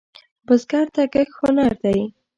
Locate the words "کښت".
1.13-1.33